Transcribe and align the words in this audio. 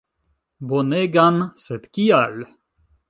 Bonegan, 0.71 1.37
sed 1.67 1.85
kial? 1.99 2.37